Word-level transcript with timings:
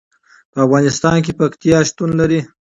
په 0.51 0.57
افغانستان 0.65 1.17
کې 1.25 1.31
پکتیا 1.39 1.77
شتون 1.89 2.09
لري. 2.19 2.39